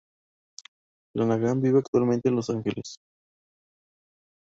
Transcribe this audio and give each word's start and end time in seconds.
Flanagan 1.13 1.61
vive 1.61 1.77
actualmente 1.77 2.27
en 2.29 2.35
Los 2.37 2.49
Ángeles. 2.49 2.95